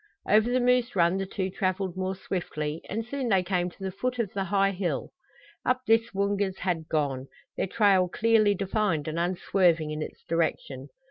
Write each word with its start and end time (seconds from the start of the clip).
Over 0.27 0.49
the 0.49 0.59
moose 0.59 0.95
run 0.95 1.17
the 1.17 1.27
two 1.27 1.51
traveled 1.51 1.95
more 1.95 2.15
swiftly 2.15 2.81
and 2.89 3.05
soon 3.05 3.29
they 3.29 3.43
came 3.43 3.69
to 3.69 3.83
the 3.83 3.91
foot 3.91 4.17
of 4.17 4.33
the 4.33 4.45
high 4.45 4.71
hill. 4.71 5.11
Up 5.63 5.81
this 5.85 6.09
the 6.11 6.17
Woongas 6.17 6.57
had 6.57 6.89
gone, 6.89 7.27
their 7.55 7.67
trail 7.67 8.07
clearly 8.09 8.55
defined 8.55 9.07
and 9.07 9.19
unswerving 9.19 9.91
in 9.91 10.01
its 10.01 10.23
direction. 10.23 10.89